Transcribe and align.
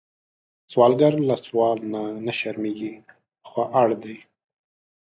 سوالګر 0.71 1.13
له 1.29 1.35
سوال 1.47 1.77
نه 2.25 2.33
شرمېږي، 2.39 2.93
خو 3.49 3.61
اړ 3.81 3.89
دی 4.03 4.17